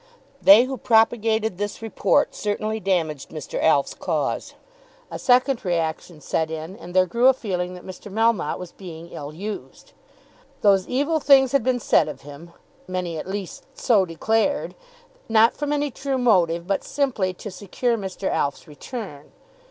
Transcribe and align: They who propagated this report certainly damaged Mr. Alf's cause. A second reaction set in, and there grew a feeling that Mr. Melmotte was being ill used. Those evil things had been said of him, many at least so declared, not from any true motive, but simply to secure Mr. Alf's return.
They 0.41 0.63
who 0.63 0.77
propagated 0.79 1.59
this 1.59 1.79
report 1.79 2.33
certainly 2.33 2.79
damaged 2.79 3.29
Mr. 3.29 3.61
Alf's 3.61 3.93
cause. 3.93 4.55
A 5.11 5.19
second 5.19 5.63
reaction 5.63 6.21
set 6.21 6.49
in, 6.49 6.75
and 6.75 6.95
there 6.95 7.05
grew 7.05 7.27
a 7.27 7.35
feeling 7.35 7.75
that 7.75 7.85
Mr. 7.85 8.11
Melmotte 8.11 8.57
was 8.57 8.71
being 8.71 9.11
ill 9.11 9.31
used. 9.31 9.93
Those 10.61 10.87
evil 10.87 11.19
things 11.19 11.51
had 11.51 11.63
been 11.63 11.79
said 11.79 12.07
of 12.07 12.21
him, 12.21 12.49
many 12.87 13.19
at 13.19 13.27
least 13.29 13.65
so 13.75 14.03
declared, 14.03 14.73
not 15.29 15.53
from 15.53 15.71
any 15.71 15.91
true 15.91 16.17
motive, 16.17 16.65
but 16.65 16.83
simply 16.83 17.31
to 17.35 17.51
secure 17.51 17.95
Mr. 17.95 18.27
Alf's 18.27 18.67
return. 18.67 19.31